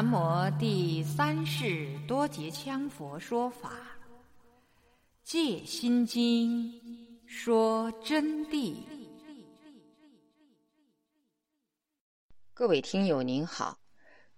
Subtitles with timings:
[0.00, 3.72] 南无第三世多杰羌佛说法，
[5.24, 6.70] 《戒心经》
[7.26, 8.76] 说真谛。
[12.54, 13.80] 各位听友您好，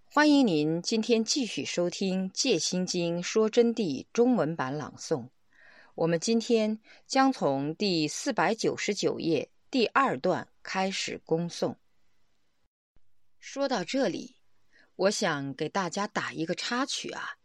[0.07, 5.29] 欢迎您今天继续收听《戒心经》说真谛中文版朗诵。
[5.95, 11.75] 我们今天将从第四百九十九页第二段开始恭诵。
[13.39, 14.40] 说到这里。
[15.01, 17.39] 我想给大家打一个插曲啊，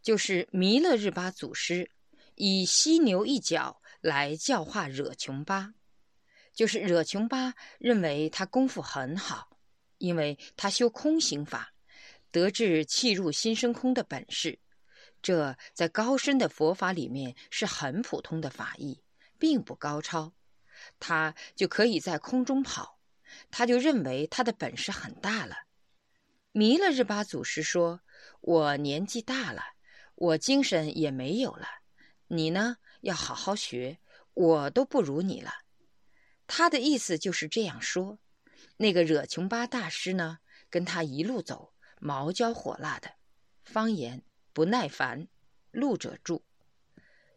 [0.00, 1.90] 就是弥勒日巴祖师
[2.34, 5.74] 以犀牛一角来教化惹琼巴，
[6.54, 9.58] 就是惹琼巴认为他功夫很好，
[9.98, 11.74] 因为他修空行法，
[12.30, 14.58] 得至气入心生空的本事，
[15.20, 19.02] 这在高深的佛法里面是很普通的法义，
[19.38, 20.32] 并不高超，
[20.98, 22.98] 他就可以在空中跑，
[23.50, 25.54] 他就认为他的本事很大了。
[26.56, 28.02] 弥勒日巴祖师说
[28.40, 29.60] ：“我年纪大了，
[30.14, 31.66] 我精神也没有了。
[32.28, 33.98] 你呢，要好好学，
[34.34, 35.50] 我都不如你了。”
[36.46, 38.20] 他的意思就是这样说。
[38.76, 40.38] 那个惹琼巴大师呢，
[40.70, 43.10] 跟他一路走，毛焦火辣的，
[43.64, 45.26] 方言不耐烦，
[45.72, 46.44] 路者住。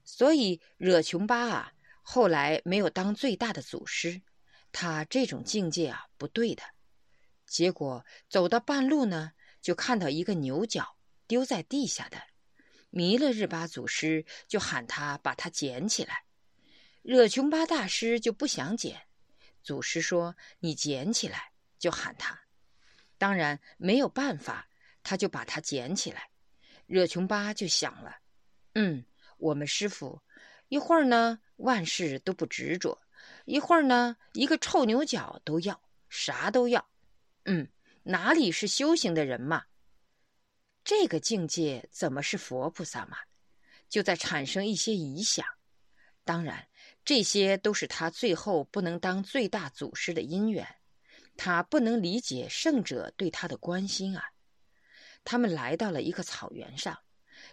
[0.03, 1.73] 所以惹琼巴啊，
[2.03, 4.21] 后来没有当最大的祖师，
[4.71, 6.61] 他这种境界啊，不对的。
[7.47, 9.31] 结果走到半路呢，
[9.61, 12.21] 就看到一个牛角丢在地下的，
[12.89, 16.25] 弥勒日巴祖师就喊他把它捡起来，
[17.01, 19.07] 惹琼巴大师就不想捡，
[19.63, 22.37] 祖师说你捡起来，就喊他，
[23.17, 24.67] 当然没有办法，
[25.01, 26.29] 他就把它捡起来，
[26.85, 28.17] 惹琼巴就想了，
[28.73, 29.05] 嗯，
[29.37, 30.21] 我们师傅
[30.67, 33.01] 一会儿呢万事都不执着，
[33.45, 36.85] 一会儿呢一个臭牛角都要，啥都要。
[37.49, 37.69] 嗯，
[38.03, 39.63] 哪里是修行的人嘛？
[40.83, 43.17] 这个境界怎么是佛菩萨嘛？
[43.87, 45.45] 就在产生一些疑想。
[46.25, 46.67] 当然，
[47.05, 50.67] 这些都是他最后不能当最大祖师的因缘。
[51.37, 54.25] 他不能理解圣者对他的关心啊。
[55.23, 56.99] 他们来到了一个草原上，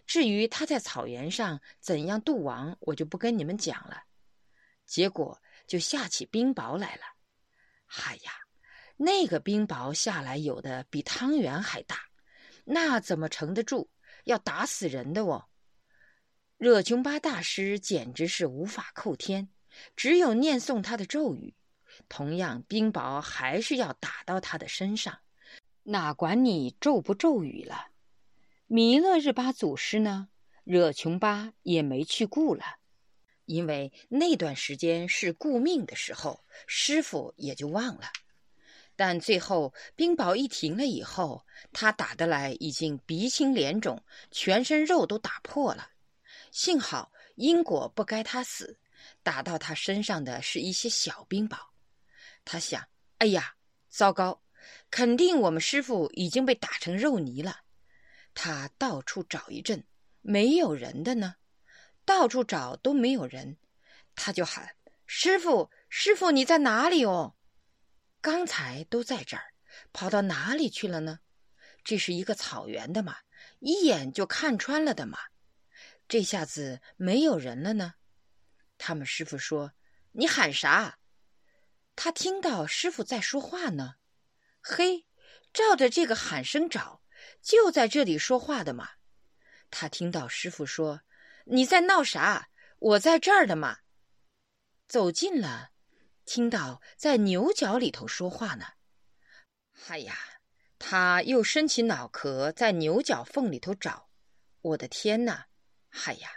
[0.07, 4.03] 至于他在草原上怎样度亡，我就不跟你们讲了。
[4.85, 7.03] 结果就下起冰雹来了。
[7.87, 8.33] 嗨呀！
[8.97, 11.99] 那个冰雹下来，有的比汤圆还大，
[12.65, 13.89] 那怎么承得住？
[14.25, 15.47] 要打死人的哦！
[16.57, 19.49] 惹琼巴大师简直是无法扣天，
[19.97, 21.55] 只有念诵他的咒语，
[22.09, 25.19] 同样冰雹还是要打到他的身上，
[25.83, 27.89] 哪管你咒不咒语了？
[28.67, 30.29] 弥勒日巴祖师呢？
[30.63, 32.63] 惹琼巴也没去顾了，
[33.45, 38.05] 因为那段时间是顾命的时候，师傅也就忘了。
[38.97, 45.91] 但最后冰雹一停了以后，他打得来已经鼻青脸肿，全身肉都打破了。
[46.53, 48.79] 幸好因果不该他死，
[49.23, 51.59] 打到他身上的是一些小冰雹。
[52.45, 52.87] 他想：
[53.19, 53.55] 哎呀，
[53.89, 54.41] 糟糕，
[54.91, 57.63] 肯定我们师傅已经被打成肉泥了。
[58.35, 59.85] 他到处找一阵，
[60.21, 61.37] 没有人的呢，
[62.05, 63.57] 到处找都没有人，
[64.15, 64.77] 他就喊
[65.07, 67.35] ：“师傅，师傅，你在哪里哦？”
[68.25, 69.53] 刚才都在这儿，
[69.93, 71.21] 跑到哪里去了呢？
[71.85, 73.19] 这是一个草原的嘛，
[73.59, 75.19] 一眼就看穿了的嘛。
[76.09, 77.97] 这下子没有人了呢。
[78.79, 79.75] 他们师傅说
[80.13, 80.99] ：“你喊啥？”
[81.95, 83.97] 他听到师傅在说话呢。
[84.63, 85.05] 嘿，
[85.53, 87.03] 照着这个喊声找，
[87.43, 88.93] 就在这里说话的嘛。
[89.71, 91.03] 他听到师傅说
[91.45, 92.49] ：“你在闹啥？
[92.79, 93.81] 我在这儿的嘛。”
[94.89, 95.73] 走近了。
[96.25, 98.65] 听到在牛角里头说话呢，
[99.89, 100.17] 哎呀，
[100.79, 104.09] 他又伸起脑壳在牛角缝里头找，
[104.63, 105.49] 我的天哪，
[106.07, 106.31] 哎呀，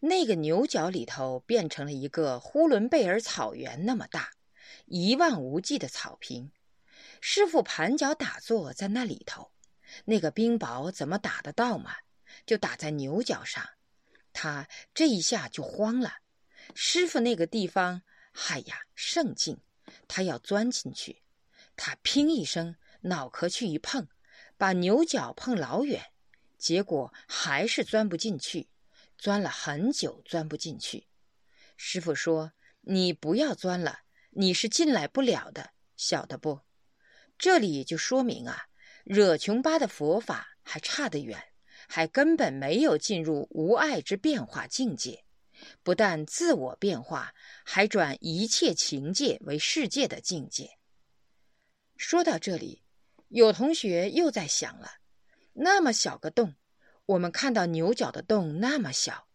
[0.00, 4.30] 那个牛角里头变成了一个呼伦贝尔草原那么大，
[4.86, 6.50] 一望无际的草坪。
[7.20, 9.52] 师傅盘脚打坐在那里头，
[10.06, 11.96] 那个冰雹怎么打得到嘛？
[12.46, 13.62] 就打在牛角上，
[14.32, 16.14] 他这一下就慌了。
[16.74, 18.02] 师傅那个地方。
[18.36, 19.60] 嗨呀，圣境！
[20.08, 21.22] 他要钻进去，
[21.76, 24.08] 他砰一声，脑壳去一碰，
[24.58, 26.10] 把牛角碰老远，
[26.58, 28.68] 结果还是钻不进去，
[29.16, 31.06] 钻了很久，钻不进去。
[31.76, 32.52] 师傅说
[32.82, 34.00] ：“你不要钻了，
[34.30, 36.62] 你是进来不了的，晓得不？”
[37.38, 38.66] 这里就说明啊，
[39.04, 41.52] 惹琼巴的佛法还差得远，
[41.88, 45.23] 还根本没有进入无碍之变化境界。
[45.82, 47.34] 不但自我变化，
[47.64, 50.78] 还转一切情界为世界的境界。
[51.96, 52.82] 说到这里，
[53.28, 54.98] 有同学又在想了：
[55.52, 56.54] 那么小个洞，
[57.06, 59.28] 我们看到牛角的洞那么小，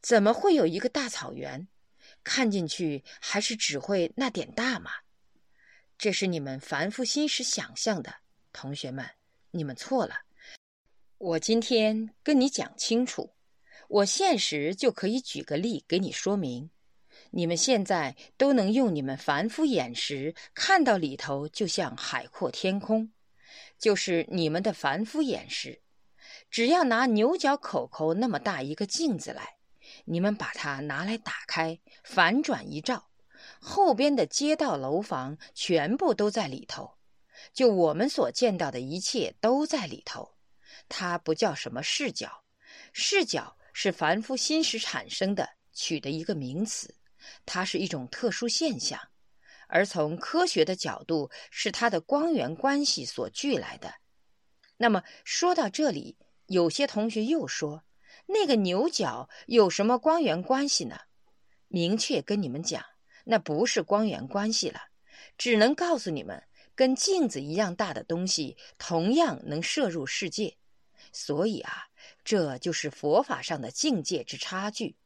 [0.00, 1.68] 怎么会有一个大草原？
[2.22, 4.90] 看进去还是只会那点大嘛？
[5.98, 8.14] 这是你们凡夫心时想象的，
[8.52, 9.08] 同学们，
[9.50, 10.20] 你们错了。
[11.18, 13.33] 我今天跟你讲清楚，
[13.94, 16.68] 我现实就可以举个例给你说明。
[17.30, 23.12] 你们现在都能用你们凡夫眼识看到里头，就像海阔天空，
[23.78, 25.80] 就是你们的凡夫眼识。
[26.50, 29.58] 只要拿牛角口口那么大一个镜子来。
[30.06, 33.10] 你们把它拿来打开，反转一照，
[33.60, 36.94] 后边的街道、楼房全部都在里头，
[37.52, 40.34] 就我们所见到的一切都在里头。
[40.88, 42.42] 它不叫什么视角，
[42.92, 46.94] 视角是凡夫心识产生的，取的一个名词，
[47.44, 48.98] 它是一种特殊现象，
[49.68, 53.92] 而从科学的角度是它的光源关系所聚来的。
[54.76, 56.16] 那么说到这里，
[56.46, 57.84] 有些同学又说。
[58.26, 60.98] 那个牛角有什么光源关系呢？
[61.68, 62.82] 明确跟你们讲，
[63.24, 64.80] 那不是光源关系了，
[65.36, 66.42] 只能告诉你们，
[66.74, 70.56] 跟镜子一样大的东西同样能摄入世界。
[71.12, 71.84] 所以啊，
[72.24, 74.96] 这就是佛法上的境界之差距。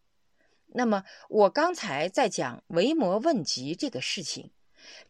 [0.69, 4.53] 那么我刚才在讲维摩问疾这个事情，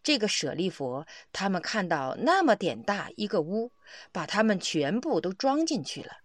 [0.03, 3.73] 这个舍利佛他们看到那么点大一个屋，
[4.11, 6.19] 把他们全部都装进去了。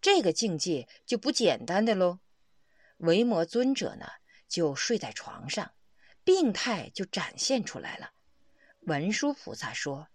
[0.00, 2.20] 这个境界就不简单的喽。
[2.98, 4.06] 维摩尊者呢，
[4.48, 5.72] 就睡在床上，
[6.22, 8.12] 病态就展现出来了。
[8.82, 10.08] 文殊菩萨说：“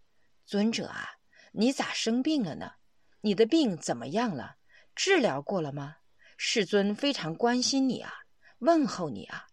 [0.45, 1.17] 尊者啊，
[1.51, 2.73] 你咋生病了呢？
[3.21, 4.57] 你的病怎么样了？
[5.01, 5.95] 治疗过了吗？
[6.35, 8.13] 世尊非常关心你啊，
[8.57, 9.47] 问候你啊。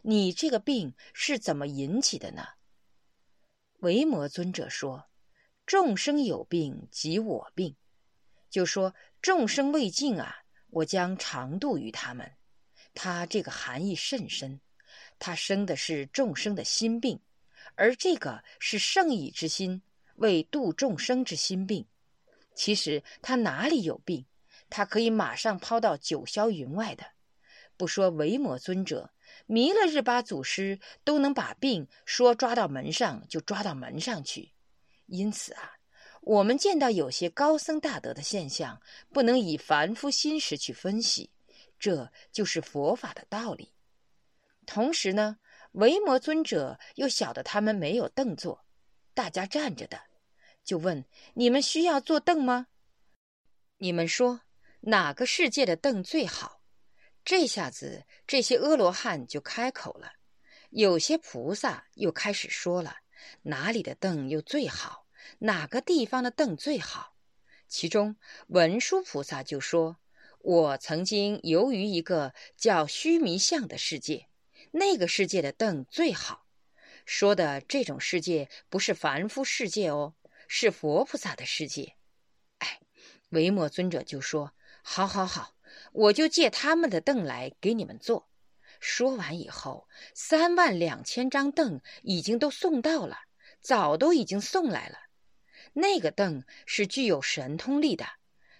[0.00, 2.42] 你这个病是怎么引起的呢？”
[3.80, 5.04] 维摩尊者说
[5.66, 7.76] ：“众生有病，即我病。”
[8.48, 10.34] 就说众生未尽啊，
[10.70, 12.32] 我将常度于他们。
[12.94, 14.58] 他这个含义甚深，
[15.18, 17.20] 他生的是众生的心病，
[17.74, 19.82] 而这个是圣意之心
[20.14, 21.86] 为度众生之心病。
[22.54, 24.24] 其实他哪里有病？
[24.68, 27.04] 他可以马上抛到九霄云外的。
[27.76, 29.10] 不说维摩尊者，
[29.46, 34.52] 弥勒日巴祖师都能把病说抓到门上就抓到门上去。
[35.06, 35.72] 因此啊。
[36.22, 38.82] 我们见到有些高僧大德的现象，
[39.12, 41.30] 不能以凡夫心识去分析，
[41.78, 43.72] 这就是佛法的道理。
[44.66, 45.38] 同时呢，
[45.70, 48.64] 维摩尊者又晓得他们没有凳坐，
[49.14, 50.00] 大家站着的，
[50.64, 51.04] 就问
[51.34, 52.66] ：“你们需要坐凳吗？
[53.76, 54.40] 你们说
[54.86, 56.60] 哪个世界的凳最好？”
[57.24, 60.12] 这下子这些阿罗汉就开口了，
[60.70, 62.98] 有些菩萨又开始说了
[63.42, 65.06] ：“哪里的凳又最好？”
[65.40, 67.16] 哪个地方的凳最好？
[67.66, 68.14] 其中
[68.46, 69.96] 文殊菩萨就说
[70.38, 74.28] ：“我曾经游于一个叫须弥相的世界，
[74.70, 76.46] 那个世界的凳最好。
[77.04, 80.14] 说的这种世界不是凡夫世界哦，
[80.46, 81.96] 是佛菩萨的世界。”
[82.58, 82.80] 哎，
[83.30, 84.54] 维摩尊者就说
[84.88, 85.56] ：“好好好，
[85.92, 88.28] 我就借他们的凳来给你们坐。”
[88.78, 93.18] 说完以后，三万两千张凳已经都送到了，
[93.60, 94.98] 早都已经送来了。
[95.72, 98.06] 那个凳是具有神通力的，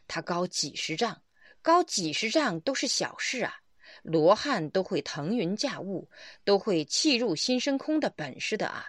[0.09, 1.23] 它高几十丈，
[1.63, 3.55] 高几十丈都是小事啊。
[4.03, 6.11] 罗汉都会腾云驾雾，
[6.45, 8.87] 都会气入心生空的本事的啊。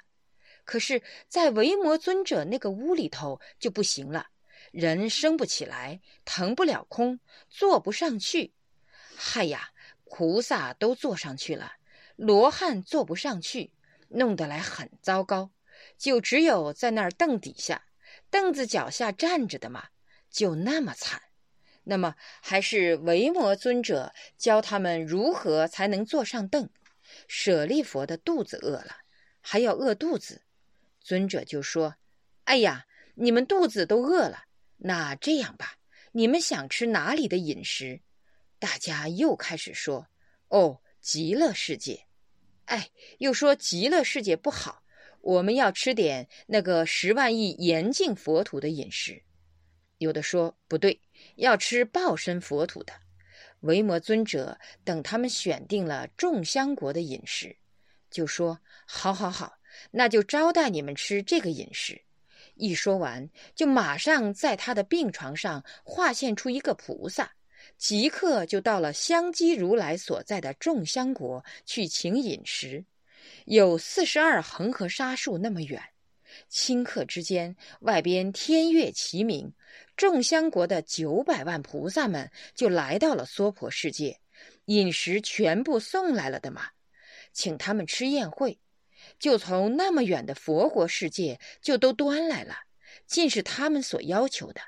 [0.65, 4.27] 可是，在维摩尊者那个屋里头就不行了，
[4.77, 7.19] 人升不起来，腾不了空，
[7.49, 8.53] 坐不上去。
[9.15, 9.71] 嗨呀，
[10.05, 11.77] 菩萨都坐上去了，
[12.15, 13.73] 罗汉坐不上去，
[14.09, 15.49] 弄得来很糟糕，
[15.97, 17.85] 就只有在那儿凳底下。
[18.29, 19.87] 凳子脚下站着的嘛，
[20.29, 21.23] 就那么惨。
[21.85, 26.69] 那么还是维摩尊者教他们如何才能坐上凳。
[27.27, 28.97] 舍利佛的肚子饿了，
[29.41, 30.43] 还要饿肚子。
[31.01, 31.95] 尊者就说
[32.45, 34.43] ：“哎呀，你们肚子都饿了，
[34.77, 35.77] 那这样吧，
[36.11, 38.01] 你们想吃哪里的饮食？”
[38.59, 40.07] 大家又开始说
[40.49, 42.05] ：“哦，极乐世界。”
[42.65, 44.83] 哎，又说极乐世界不好。
[45.21, 49.23] 我们要吃点那个十万亿严禁佛土的饮食，
[49.97, 51.01] 有的说不对，
[51.35, 52.93] 要吃报身佛土的。
[53.61, 57.57] 维摩尊者等他们选定了众香国的饮食，
[58.09, 59.57] 就说：“好好好，
[59.91, 62.01] 那就招待你们吃这个饮食。”
[62.57, 67.31] 一说完，就马上在他的病床上化现出一个菩萨，
[67.77, 72.83] 即刻就到了香积如来所在的众香国去请饮食。
[73.45, 75.81] 有四十二恒河沙数那么远，
[76.49, 79.53] 顷刻之间，外边天乐齐鸣，
[79.95, 84.19] 众香国的九百万菩萨们就来到了娑婆世界，
[84.65, 86.69] 饮食全部送来了的嘛，
[87.33, 88.57] 请他们吃宴会，
[89.19, 92.55] 就从那么远的佛国世界就都端来了，
[93.05, 94.61] 尽是他们所要求的。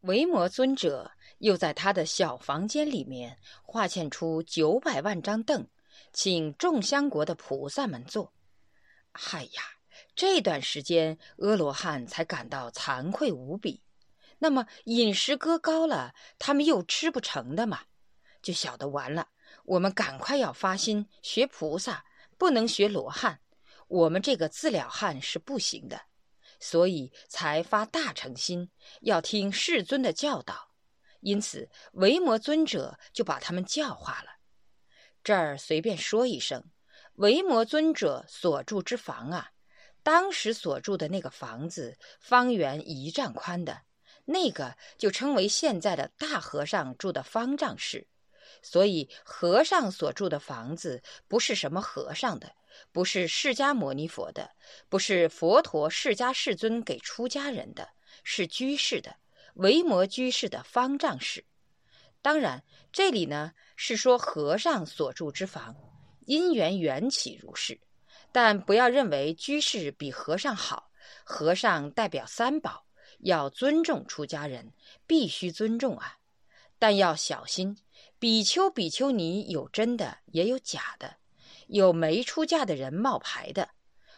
[0.00, 5.68] 维摩尊者又在他的小房间里面划建出九百万张凳，
[6.12, 8.32] 请众香国的菩萨们坐。
[9.12, 9.62] 嗨呀，
[10.14, 13.82] 这段时间阿罗汉才感到惭愧无比。
[14.38, 17.82] 那么饮食搁高了，他们又吃不成的嘛，
[18.40, 19.28] 就晓得完了。
[19.64, 22.04] 我们赶快要发心学菩萨，
[22.40, 23.42] 不能学罗汉。
[23.86, 26.00] 我们这个自了汉是不行的。
[26.58, 28.70] 所以才发大诚心，
[29.02, 30.70] 要听世尊的教导。
[31.20, 34.38] 因此，维摩尊者就把他们教化了。
[35.22, 36.70] 这儿随便说一声，
[37.16, 39.50] 维摩尊者所住之房啊，
[40.02, 43.82] 当时所住的那个房子，方圆一丈宽的，
[44.24, 48.08] 那个就称为现在的大和尚住的方丈室。
[48.62, 52.52] 所以，和尚所住的房子，不是什么和尚的。
[52.92, 54.52] 不是释迦牟尼佛的，
[54.88, 57.90] 不是佛陀释迦世尊给出家人的，
[58.22, 59.16] 是居士的，
[59.54, 61.44] 维摩居士的方丈室。
[62.22, 62.62] 当然，
[62.92, 65.76] 这里呢是说和尚所住之房，
[66.26, 67.78] 因缘缘起如是。
[68.32, 70.90] 但不要认为居士比和尚好，
[71.24, 72.86] 和尚代表三宝，
[73.18, 74.72] 要尊重出家人，
[75.06, 76.18] 必须尊重啊。
[76.78, 77.76] 但要小心，
[78.20, 81.16] 比丘、比丘尼有真的，也有假的。
[81.68, 83.70] 有没出嫁的人冒牌的，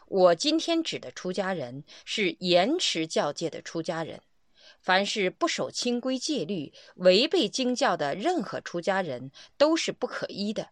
[0.09, 4.21] 我今天指的出家人是严持教戒的出家人。
[4.81, 10.71] 凡是不守清规戒律、违背经教的任何出家人，都是不可依的。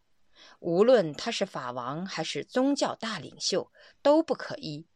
[0.59, 3.71] 无论他是法王还是宗教大领袖，
[4.03, 4.89] 都不可依。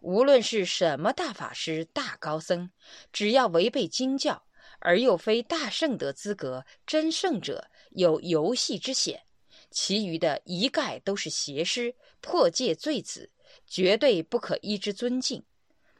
[0.00, 2.70] 无论是什么大法师、大高僧，
[3.12, 4.46] 只要违背经教，
[4.78, 9.22] 而又非大圣德资格真圣者，有游戏之嫌。
[9.70, 13.30] 其余的一概都是邪师、破戒罪子，
[13.66, 15.42] 绝对不可依之尊敬。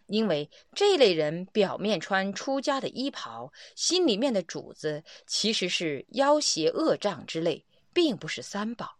[0.09, 8.99] 因为这类人表面穿出家的衣袍，心里面的主子其实是妖邪恶障之类，并不是三宝。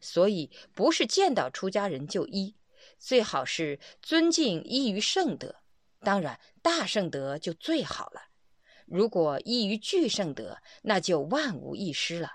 [0.00, 2.54] 所以不是见到出家人就依，
[2.98, 5.56] 最好是尊敬依于圣德。
[6.00, 8.28] 当然，大圣德就最好了。
[8.86, 12.32] 如果依于巨圣德，那就万无一失了。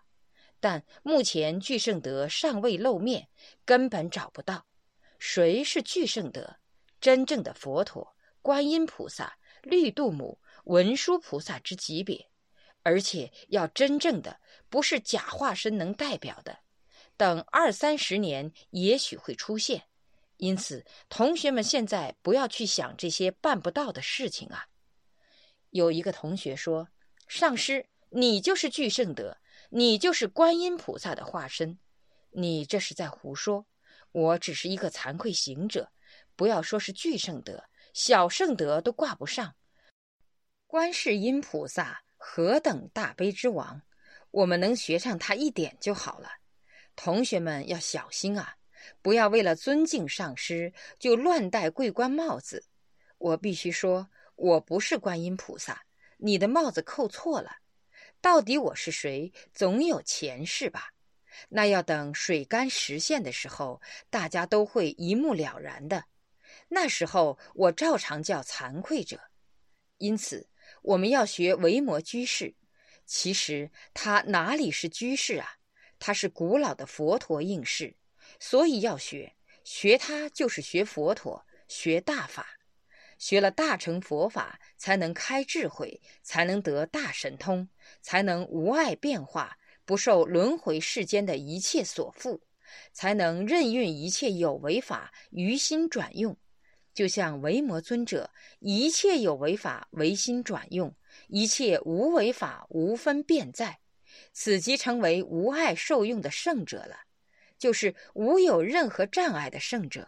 [0.59, 3.29] 但目前巨圣德尚未露面，
[3.63, 4.65] 根本找不到
[5.17, 6.57] 谁是巨圣德。
[6.99, 12.29] 真正的佛陀、观音菩萨、绿度母、文殊菩萨之级别，
[12.83, 16.59] 而且要真正的，不是假化身能代表的。
[17.15, 19.83] 等二三十年，也许会出现。
[20.35, 24.67] 因此，同学们现在不要去想这些办不到的事情啊。
[25.71, 26.89] 有一个同学说
[27.27, 29.37] ：“上师，你就是巨圣德。”
[29.71, 31.77] 你就是观音菩萨的化身，
[32.31, 33.67] 你这是在胡说。
[34.11, 35.91] 我只是一个惭愧行者，
[36.35, 39.53] 不要说是巨圣德，小圣德都挂不上。
[40.65, 43.83] 观世音菩萨何等大悲之王，
[44.31, 46.29] 我们能学上他一点就好了。
[46.95, 48.55] 同学们要小心啊，
[49.03, 52.65] 不要为了尊敬上师就乱戴桂冠帽子。
[53.19, 54.09] 我必须说，
[54.39, 55.83] 我不是观音菩萨，
[56.17, 57.57] 你的帽子扣错了。
[58.21, 59.33] 到底我是谁？
[59.53, 60.93] 总有前世吧？
[61.49, 66.05] 那要等水干实现的时候，大家都会一目了然的。
[66.69, 69.19] 那时候我照常叫惭愧者。
[69.97, 70.49] 因此，
[70.83, 72.55] 我们要学维摩居士。
[73.05, 75.57] 其实他哪里是居士啊？
[75.99, 77.97] 他是古老的佛陀应士，
[78.39, 79.35] 所以要学。
[79.65, 82.47] 学他就是学佛陀，学大法。
[83.19, 87.67] 学了大乘佛法，才能开智慧，才能得大神通，
[88.01, 92.39] 才能无碍变化，不受轮回世间的一切所缚，
[92.93, 96.37] 才能任运一切有为法于心转用。
[96.93, 100.95] 就像维摩尊者，一切有为法唯心转用，
[101.27, 103.79] 一切无为法无分辨在，
[104.31, 107.01] 此即成为无碍受用的圣者了，
[107.57, 110.07] 就是无有任何障碍的圣者。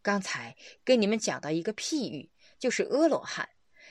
[0.00, 2.30] 刚才跟你们讲到一个譬喻。
[2.58, 3.48] 就是阿罗汉，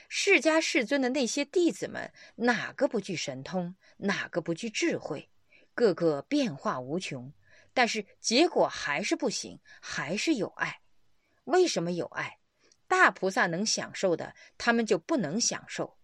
[0.08, 3.74] 释迦世尊的那些弟子们，哪个不具神通？
[3.98, 5.30] 哪个不具智慧？
[5.74, 7.32] 个个变化无穷，
[7.72, 10.80] 但是结果还是不行，还是有爱。
[11.44, 12.38] 为什么有爱？
[12.86, 15.98] 大菩萨能享受的，他们就不能享受。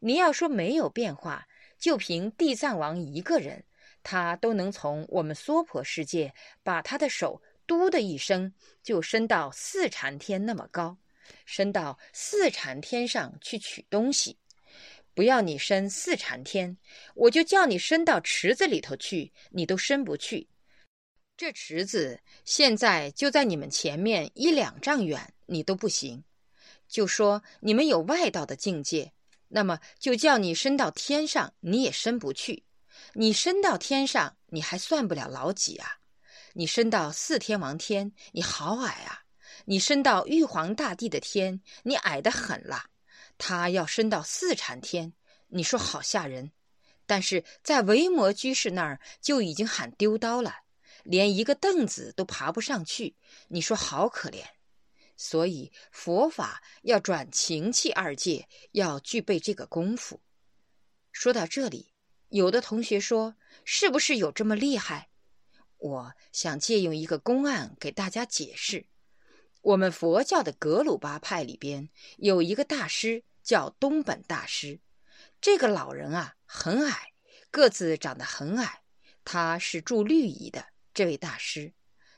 [0.00, 1.46] 你要说没有变化，
[1.78, 3.64] 就凭地藏王一个人，
[4.02, 10.98] 他都能从我们娑婆世界把他的手嘟的一声，就伸到四禅天那么高。
[11.44, 14.38] 升到四禅天上去取东西。
[15.14, 16.76] 不要你升四禅天，
[17.14, 20.48] 我就叫你升到池子里头去，你都升不去。
[21.36, 26.24] 这池子现在就在你们前面一两丈远，你都不行。
[26.88, 29.12] 就说你们有外道的境界，
[29.48, 32.64] 那么就叫你升到天上，你也升不去。
[33.14, 35.98] 你升到天上，你还算不了老几啊？
[36.54, 39.21] 你升到四天王天，你好矮啊！
[39.64, 42.86] 你升到玉皇大帝的天，你矮得很了。
[43.38, 45.12] 他要升到四禅天，
[45.48, 46.52] 你说好吓人。
[47.06, 50.54] 但是在维摩居士那儿就已经喊丢刀了，
[51.02, 53.16] 连一个凳子都爬不上去。
[53.48, 54.44] 你说好可怜。
[55.16, 60.20] 所以佛法要转情气二界，要具备这个功夫。
[61.12, 61.92] 说到这里，
[62.28, 65.10] 有的同学说：“是不是有这么厉害？”
[65.78, 68.86] 我想借用一个公案给大家解释：
[69.62, 74.80] 我们佛教的格鲁巴派里边有一个大师叫东本大师，
[75.40, 77.12] 这个老人啊很矮，
[77.52, 78.82] 个子长得很矮，
[79.24, 81.72] 他是住律仪的这位大师。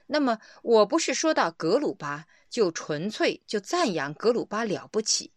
[0.07, 5.31] 那么我不是说到格鲁巴就纯粹就赞扬格鲁巴了不起，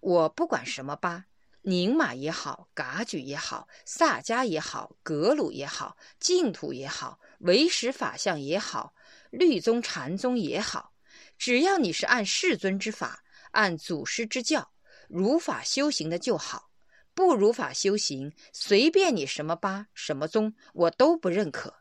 [0.00, 1.24] 我不管什么巴。
[1.62, 8.94] 宁玛也好，噶举也好，萨迦也好，格鲁也好，净土也好，唯识法相也好，
[9.30, 10.92] 律宗禅宗也好，
[11.38, 14.72] 只要你是按世尊之法，按祖师之教，
[15.08, 16.70] 如法修行的就好。
[17.14, 21.76] 不如法修行，随便你什么八什么宗，我都不认可。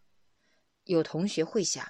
[0.85, 1.85] 有同学会想，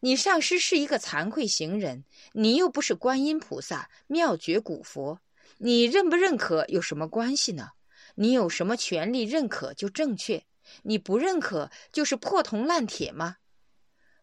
[0.00, 5.20] 你上师是一个惭愧行人，你又不是观音菩萨、妙觉古佛。
[5.58, 7.70] 你认不认可有什么关系呢？
[8.16, 10.44] 你有什么权利认可就正确？
[10.82, 13.36] 你不认可就是破铜烂铁吗？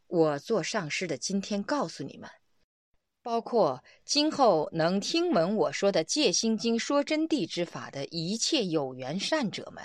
[0.07, 2.29] 我做上师的今天告诉你们，
[3.25, 9.83] 包括今后能听闻我说的《戒心经》说真谛之法的一切有缘善者们，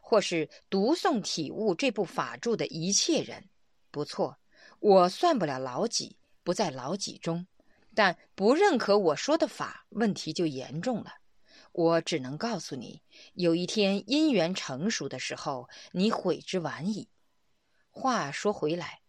[0.00, 3.48] 或是读诵体悟这部法著的一切人，
[3.90, 4.38] 不错，
[4.78, 7.48] 我算不了老几，不在老几中。
[7.92, 11.14] 但不认可我说的法，问题就严重了。
[11.72, 13.02] 我只能告诉你，
[13.34, 17.08] 有一天因缘成熟的时候，你悔之晚矣。
[17.90, 19.00] 话说回来，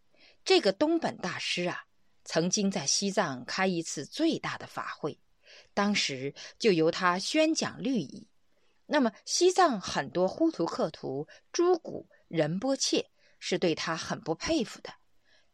[0.44, 1.84] 这个东本大师啊，
[2.28, 5.18] 曾经在西藏开一次最大的法会，
[5.74, 8.28] 当时就由他宣讲律仪。
[8.86, 13.10] 那么西藏很多呼图克图、朱古仁波切
[13.40, 14.94] 是对他很不佩服的，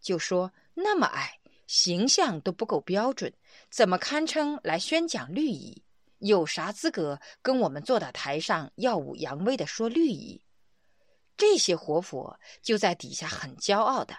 [0.02, 1.40] 就说那么矮。
[1.66, 3.34] 形象都不够标准，
[3.70, 5.84] 怎么堪称来宣讲律仪？
[6.20, 10.44] 有啥资格跟我们坐到台上耀武扬威的说律仪？
[11.38, 14.16] 这些活佛就在底下很骄傲的，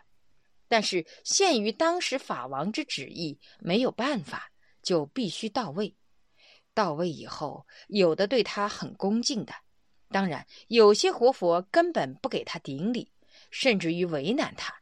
[0.75, 4.51] 但是限于当时法王之旨意，没有办法，
[4.83, 5.95] 就必须到位。
[6.75, 9.55] 到位以后，有的对他很恭敬的，
[10.11, 13.13] 当然有些活佛根本不给他顶礼，
[13.53, 14.75] 甚至于为难他。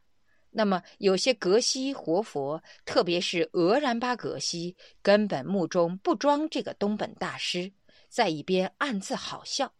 [0.49, 7.71] 那么有些格西活佛，特别是俄然巴格西，根本目中不装这个东本大师，
[8.09, 9.71] 在一边暗自好笑。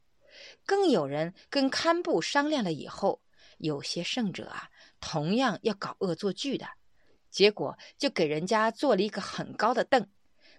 [0.64, 3.24] 更有人跟堪布商量了以后，
[3.58, 6.68] 有些圣者啊，同样要搞恶作剧的，
[7.30, 10.08] 结果就给人家做了一个很高的凳，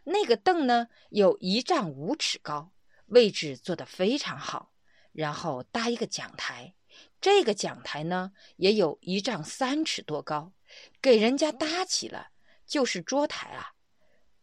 [0.04, 2.72] 那个凳呢有一丈五尺高，
[3.06, 4.72] 位置做得非常好，
[5.12, 6.74] 然后搭一个讲台。
[7.20, 10.52] 这个讲台呢，也有一丈三尺多高，
[11.00, 12.28] 给人家搭起了，
[12.66, 13.72] 就是桌台啊。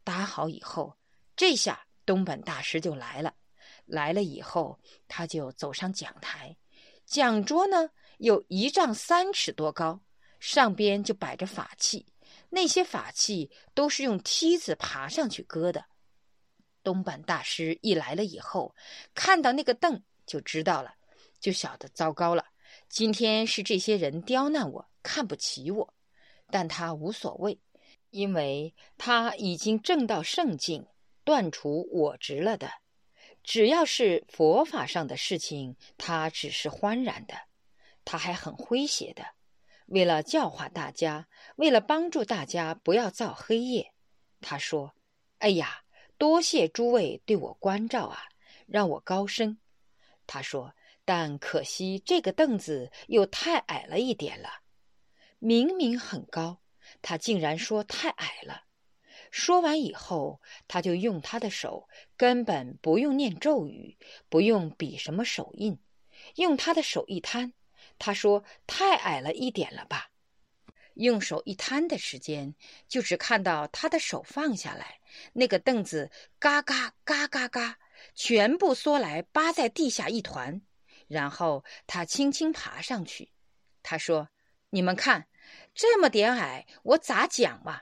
[0.04, 0.98] 搭好以后，
[1.36, 3.36] 这下东本大师就来了。
[3.86, 6.58] 来了以后，他就走上讲台，
[7.06, 10.00] 讲桌呢有一丈三尺多高，
[10.40, 12.06] 上边就摆着法器，
[12.52, 15.86] 那些法器都是用梯子爬上去搁的。
[16.84, 18.76] 东本大师一来了以后，
[19.16, 20.94] 看到那个凳就知道了，
[21.40, 22.46] 就晓得糟糕了。
[22.88, 25.94] 今天是这些人刁难我，看不起我，
[26.52, 27.60] 但他无所谓，
[28.12, 30.86] 因为他已经证到圣境，
[31.24, 32.70] 断除我执了的。
[33.44, 37.34] 只要是佛法上的事情，他只是欢然的。
[38.06, 39.26] 他还很诙谐的，
[39.88, 43.94] 为了教化大家，为了帮助大家不要造黑夜，
[44.42, 44.96] 他说
[45.40, 45.84] ：“哎呀，
[46.18, 48.24] 多谢诸位对我关照啊，
[48.68, 49.58] 让我高升。”
[50.28, 50.74] 他说。
[51.04, 54.62] 但可惜这个凳子又太矮了一点了，
[55.40, 56.62] 明明很高，
[57.02, 58.66] 他竟然说太矮了。
[59.32, 63.98] 说完以后，他就用他的手，根本不用念咒语，
[64.30, 65.80] 不用比什么手印，
[66.36, 67.52] 用他的手一摊，
[68.04, 70.10] 他说太矮了一点了吧。
[70.96, 72.56] 用手一摊的时间，
[72.88, 75.00] 就只看到他的手放下来，
[75.34, 76.10] 那个凳子
[76.40, 77.78] 嘎嘎嘎嘎嘎，
[78.16, 80.64] 全部缩来扒在地下一团。
[81.08, 83.32] 然后他轻轻爬上去，
[83.84, 84.30] 他说
[84.72, 85.28] ：“你们看，
[85.76, 87.82] 这么点矮，我咋讲嘛？”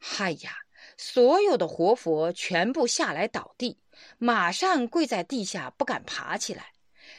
[0.00, 0.56] 嗨呀，
[0.96, 3.78] 所有的活佛全部下来倒地，
[4.16, 6.72] 马上跪在地下，不敢爬起来。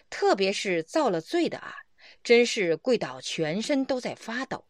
[0.10, 1.76] 特别是造了罪的啊，
[2.23, 4.65] 真是跪倒全身都在发抖。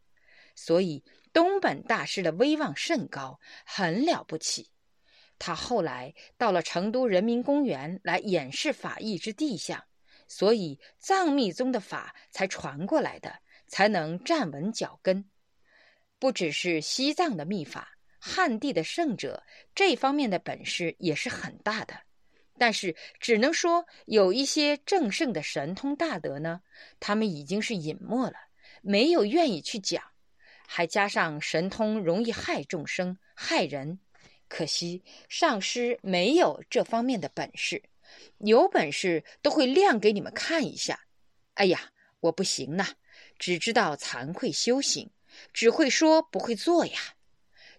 [0.55, 4.69] 所以东本大师的威望甚高，很了不起。
[5.39, 9.83] 他后来到了成都人民公园来演示法义之地相。
[10.27, 15.29] 所以藏密宗的法才传过来的，才能站稳脚跟。
[16.17, 17.89] 不只是西藏的密法，
[18.19, 19.43] 汉地的圣者
[19.75, 21.93] 这方面的本事也是很大的。
[22.57, 26.61] 但是只能说有一些正圣的神通大德呢，
[26.99, 28.35] 他们已经是隐没了，
[28.81, 30.03] 没有愿意去讲。
[30.65, 33.99] 还加上神通容易害众生、害人，
[34.47, 37.83] 可惜上师没有这方面的本事。
[38.37, 41.05] 有本事都会亮给你们看一下。
[41.55, 42.87] 哎呀，我不行呐，
[43.37, 45.11] 只知道惭愧修行，
[45.51, 46.99] 只会说不会做呀，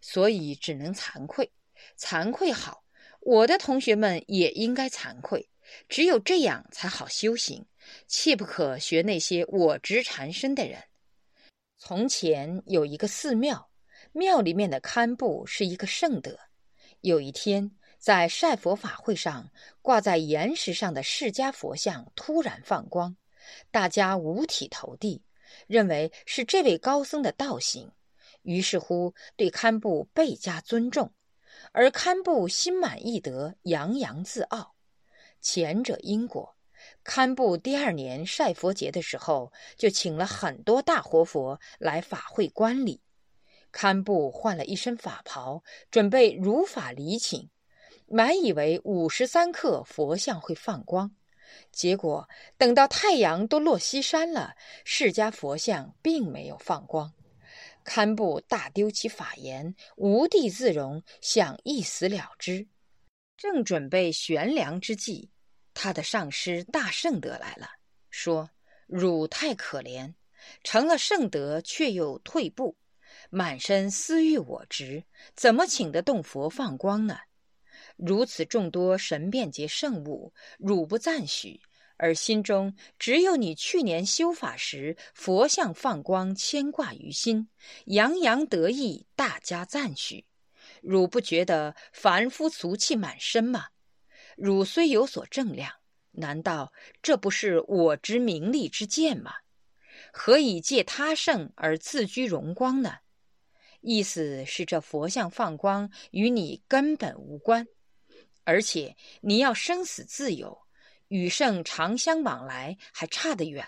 [0.01, 1.51] 所以只能惭愧。
[1.99, 2.84] 惭愧好，
[3.25, 5.49] 我的同学们也应该惭愧，
[5.89, 7.67] 只有这样才好修行。
[8.07, 10.83] 切不可学那些我执缠身的人。
[11.77, 13.71] 从前有一个寺庙，
[14.13, 16.39] 庙里面的堪布是一个圣德。
[17.01, 17.73] 有一天。
[17.97, 23.17] 在晒佛法会上，挂在岩石上的释迦佛像突然放光，
[23.71, 25.23] 大家五体投地，
[25.67, 27.91] 认为是这位高僧的道行，
[28.43, 31.15] 于是乎对堪布倍加尊重。
[31.77, 34.77] 而堪布心满意得，洋洋自傲。
[35.41, 36.55] 前者因果，
[37.03, 43.03] 堪布第二年晒佛节的时候，就请了很多大活佛来法会观礼。
[43.73, 47.51] 堪布换了一身法袍，准备如法礼请。
[48.07, 51.11] 满以为五十三刻佛像会放光，
[51.73, 57.13] 结果等到太阳都落西山了，释迦佛像并没有放光。
[57.85, 62.67] 堪布大丢其法言，无地自容，想一死了之。
[63.37, 65.31] 正准备悬梁之际，
[65.75, 67.69] 他的上师大圣德来了，
[68.11, 68.51] 说
[68.89, 70.15] ：“汝太可怜，
[70.63, 72.77] 成了圣德却又退步，
[73.29, 75.05] 满身私欲我执，
[75.37, 77.19] 怎么请得动佛放光呢？”
[77.97, 81.61] 如此众多神变节圣物，汝不赞许，
[81.97, 87.49] 而心中只有你去年修法时佛像放光牵挂于心，
[87.87, 90.27] 洋洋得意，大家赞许。
[90.83, 93.69] 汝不觉得凡夫俗气满身吗？
[94.37, 95.73] 汝虽有所正量，
[96.11, 99.33] 难道这不是我之名利之见吗？
[100.13, 102.99] 何以借他圣而自居荣光呢？
[103.81, 107.67] 意思是这佛像放光与你根本无关。
[108.45, 110.64] 而且你要生死自由，
[111.09, 113.67] 与圣长相往来还差得远，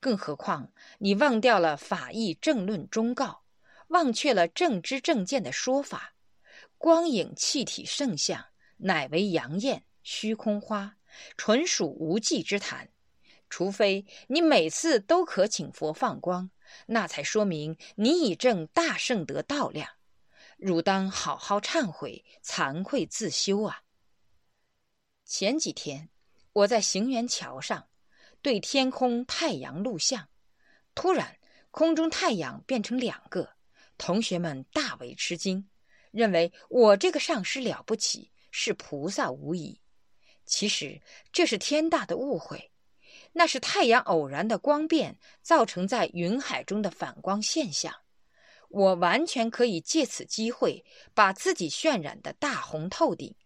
[0.00, 3.42] 更何况你忘掉了法义正论忠告，
[3.88, 6.14] 忘却了正知正见的说法，
[6.78, 8.46] 光影气体圣相
[8.78, 10.96] 乃为阳焰虚空花，
[11.36, 12.90] 纯属无稽之谈。
[13.48, 16.50] 除非你每次都可请佛放光，
[16.86, 19.88] 那才说明你已证大圣得道量。
[20.56, 23.82] 汝当好好忏悔，惭愧自修啊！
[25.24, 26.08] 前几天，
[26.56, 27.86] 我在行辕桥上
[28.40, 30.26] 对天空太阳录像，
[30.94, 31.36] 突然
[31.70, 33.50] 空中太阳变成两个，
[33.98, 35.68] 同学们大为吃惊，
[36.12, 39.82] 认为我这个上师了不起，是菩萨无疑。
[40.46, 42.72] 其实这是天大的误会，
[43.34, 47.94] 那是太阳偶然的光变造成在云海中的反光现象。
[48.70, 53.36] 我完全可以借此机会把自己渲染的大红透顶。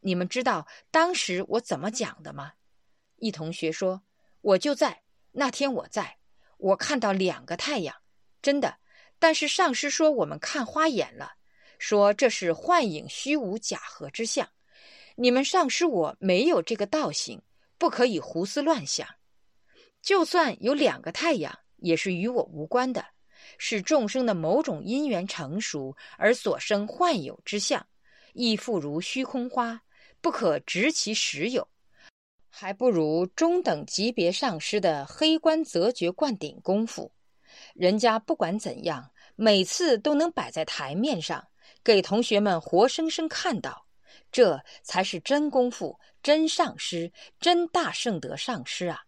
[0.00, 2.52] 你们知道当时我怎么讲的吗？
[3.16, 4.02] 一同学说
[4.40, 6.16] ：“我就在那天，我在，
[6.56, 7.94] 我看到两个太阳，
[8.40, 8.78] 真的。
[9.18, 11.34] 但是上师说我们看花眼了，
[11.78, 14.48] 说这是幻影虚无假合之相。
[15.16, 17.42] 你们上师我没有这个道行，
[17.76, 19.06] 不可以胡思乱想。
[20.00, 23.04] 就算有两个太阳，也是与我无关的，
[23.58, 27.86] 是众生的某种因缘成熟而所生幻有之相，
[28.32, 29.82] 亦复如虚空花。”
[30.20, 31.66] 不可执其实有，
[32.48, 37.12] 还不如中等级别上师的黑观则觉灌顶功夫。
[37.74, 41.48] 人家不管怎样，每次都能摆在台面上，
[41.82, 43.86] 给同学们活生生看到，
[44.30, 49.04] 这才是真功夫、真上师、真大圣德上师啊！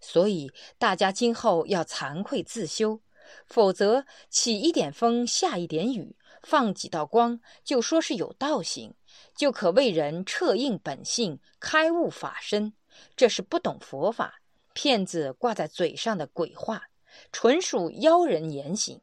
[0.00, 3.00] 所以大家今后要惭愧自修，
[3.46, 8.94] 否则起一点风，下一点雨，放几道光，就说是有道行，
[9.34, 12.72] 就可为人彻应本性，开悟法身。
[13.14, 14.40] 这是不懂佛法、
[14.72, 16.88] 骗子挂在嘴上的鬼话，
[17.32, 19.00] 纯属妖人言行。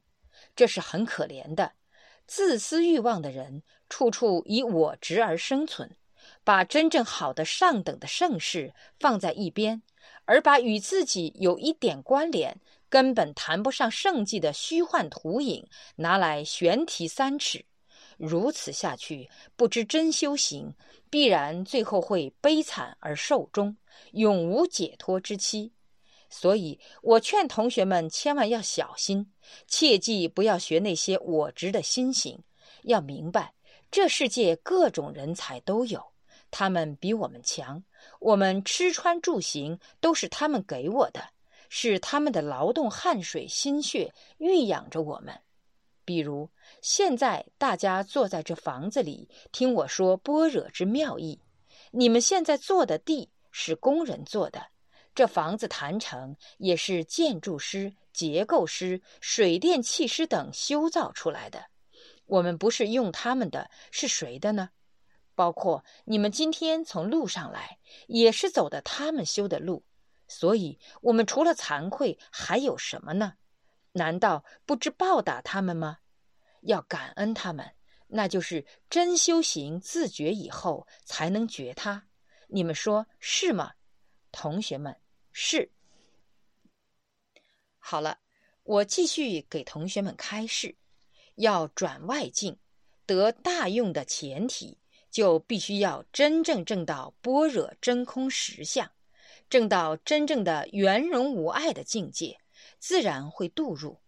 [0.56, 1.74] 这是很可怜的。
[2.26, 5.96] 自私欲望的人，处处以我执而生存，
[6.44, 9.82] 把真正好的上等的盛世放在一边，
[10.26, 17.66] 而把与自己有一点关联、根本谈不上圣迹的虚幻图影拿来悬提三尺。
[18.18, 20.74] 如此下去，不知真修行，
[21.10, 23.76] 必然最后会悲惨而寿终，
[24.12, 25.72] 永无解脱之期。
[26.30, 29.32] 所以我劝同学们千万要小心，
[29.68, 32.44] 切记不要学那些我执的心行。
[32.84, 33.54] 要明白，
[33.92, 36.04] 这世界各种人才都有，
[36.50, 37.84] 他们比我们强。
[38.20, 41.24] 我们吃穿住行都是他们给我的，
[41.70, 45.40] 是他们的劳动汗水心血育养着我们。
[46.04, 46.50] 比如
[46.84, 51.40] 现在大家坐在这房子里听我说般若之妙义，
[51.92, 54.68] 你们现在坐的地是工人做的。
[55.16, 61.68] 这房子谈成也是建筑师、结构师、水电气师等修造出来的。
[62.26, 64.72] 我们不是用他们的，是谁的呢？
[65.36, 69.86] 包括你们今天从路上来，也是走的他们修的路。
[70.28, 73.36] 所以，我们除了惭愧，还有什么呢？
[73.94, 76.00] 难道不知报答他们吗？
[76.64, 77.74] 要感恩他们，
[78.08, 82.08] 那就是真修行自觉以后才能觉他。
[82.48, 83.74] 你们说是吗，
[84.32, 84.96] 同学们？
[85.32, 85.72] 是，
[87.80, 88.20] 好了，
[88.64, 90.76] 我继续给同学们开示。
[91.36, 92.60] 要转外境，
[93.08, 94.78] 得大用的前提，
[95.10, 98.92] 就必须要真正证到般若真空实相，
[99.50, 102.40] 证到真正的圆融无碍的境界，
[102.78, 104.00] 自然会度入。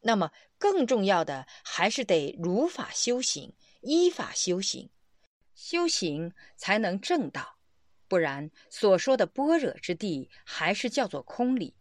[0.00, 4.90] 那么，更重要的还是得如法修行，依法修行，
[5.54, 7.58] 修行才能正道。
[8.08, 11.74] 不然，所说的般若之地还是叫做空理，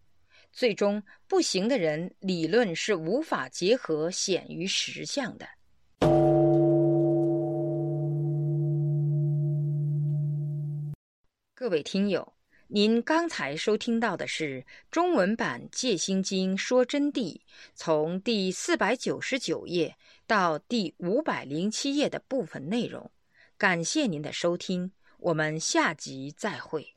[0.52, 5.48] 最终不行的人，理论是无法结合显于实相的。
[11.54, 12.35] 各位听友，
[12.70, 17.38] 您刚才收听到的是中文版《戒心经说真谛》，
[17.76, 23.12] 从第四百九十九页到第五百零七页的部分内容。
[23.58, 24.92] 感谢您的收听。
[25.20, 26.96] 我们下集再会。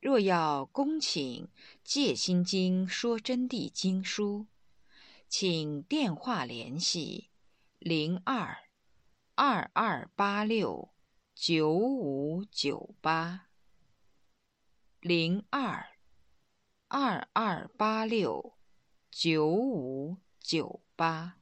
[0.00, 1.44] 若要恭请
[1.88, 4.46] 《戒心经说真谛》经书，
[5.26, 7.30] 请电话联系
[7.78, 8.58] 零二
[9.36, 10.90] 二二八六
[11.34, 13.48] 九五九八
[15.00, 15.82] 零二。
[16.88, 18.58] 二二八六
[19.10, 21.37] 九五九八。